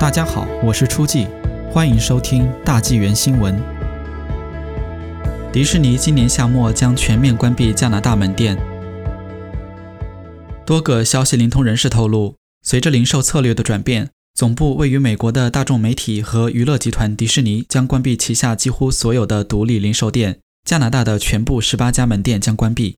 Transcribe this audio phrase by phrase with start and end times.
[0.00, 1.26] 大家好，我是初季，
[1.72, 3.60] 欢迎收听大纪元新闻。
[5.52, 8.56] 迪士尼今年夏末将全面关闭加拿大门店。
[10.64, 22.94] 多个消息灵通人士透露，随着零售策略的转变，总部位于美国的大众媒体和娱乐集团迪士尼将关闭旗下几乎所有的独立零售店，加拿大的全部十八家门店将关闭。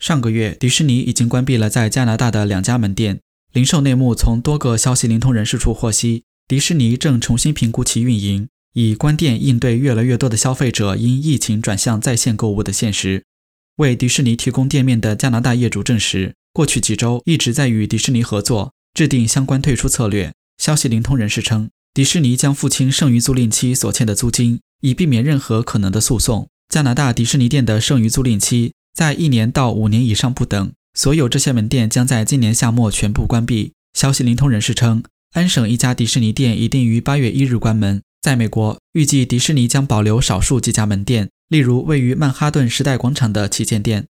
[0.00, 3.20] 上个月，迪士尼已经关闭了在加拿大的两家门店。
[3.52, 6.24] 零售内幕从多个消息灵通人士处获悉。
[6.48, 13.24] 迪士尼正重新评估其运营，以关店应对越来越多的消费者因疫情转向在线购物的现实。
[13.76, 20.32] 为迪士尼提供店面的加拿大业主证实，过去几周一直在与迪士尼合作，制定相关退出策略。
[20.58, 26.48] 消息灵通人士称，迪士尼将付清剩余租赁期所欠的租金，以避免任何可能的诉讼。
[26.68, 30.72] 加拿大迪士尼店的剩余租赁期在一年到五年以上不等。
[30.94, 33.72] 所有这些门店将在今年夏末全部关闭。
[33.94, 35.02] 消息灵通人士称。
[35.32, 38.02] 安省一家迪士尼店已定于八月一日关门。
[38.20, 44.04] 在美国，预计迪士尼将保留少数几家门店，例如位于曼哈顿时代广场的旗舰店。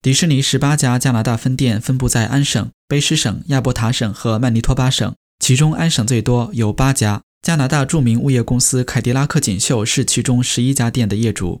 [0.00, 7.22] 迪士尼十八家加拿大分店分布在安省、卑诗省、亚伯塔省和曼尼托巴省，其中安省最多，有八家。
[7.42, 11.60] 加拿大著名物业公司凯迪拉克锦绣是其中十一家店的业主。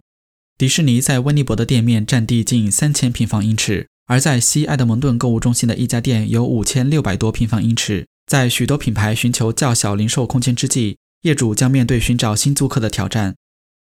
[0.56, 8.06] 迪士尼在温尼伯的店面占地近三千平方英尺，而在西埃德蒙顿购物中心的一家店有五千六百多平方英尺。
[8.30, 13.34] 在许多品牌寻求较小零售空间之际，业主将面对寻找新租客的挑战。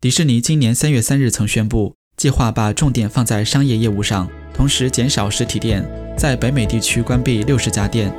[0.03, 5.83] 迪士尼今年三月三日曾宣布，计划把重点放在商业业务上，同时减少实体店，
[6.15, 8.15] 在北美地区关闭六十家店。